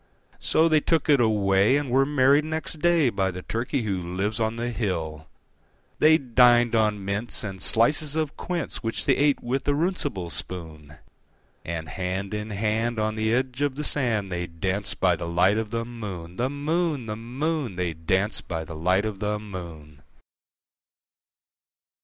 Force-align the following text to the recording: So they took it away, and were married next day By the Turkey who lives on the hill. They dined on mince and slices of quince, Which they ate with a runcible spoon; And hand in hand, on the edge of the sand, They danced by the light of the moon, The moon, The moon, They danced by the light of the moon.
So 0.39 0.67
they 0.67 0.79
took 0.79 1.09
it 1.11 1.21
away, 1.21 1.77
and 1.77 1.91
were 1.91 2.07
married 2.07 2.43
next 2.43 2.79
day 2.79 3.11
By 3.11 3.29
the 3.29 3.43
Turkey 3.43 3.83
who 3.83 4.01
lives 4.01 4.39
on 4.39 4.55
the 4.55 4.71
hill. 4.71 5.27
They 5.99 6.17
dined 6.17 6.73
on 6.73 7.05
mince 7.05 7.43
and 7.43 7.61
slices 7.61 8.15
of 8.15 8.35
quince, 8.35 8.81
Which 8.81 9.05
they 9.05 9.15
ate 9.15 9.43
with 9.43 9.67
a 9.67 9.73
runcible 9.75 10.31
spoon; 10.31 10.97
And 11.63 11.87
hand 11.87 12.33
in 12.33 12.49
hand, 12.49 12.97
on 12.97 13.13
the 13.15 13.31
edge 13.31 13.61
of 13.61 13.75
the 13.75 13.83
sand, 13.83 14.31
They 14.31 14.47
danced 14.47 14.99
by 14.99 15.15
the 15.15 15.27
light 15.27 15.59
of 15.59 15.69
the 15.69 15.85
moon, 15.85 16.37
The 16.37 16.49
moon, 16.49 17.05
The 17.05 17.15
moon, 17.15 17.75
They 17.75 17.93
danced 17.93 18.47
by 18.47 18.63
the 18.65 18.75
light 18.75 19.05
of 19.05 19.19
the 19.19 19.37
moon. 19.37 20.01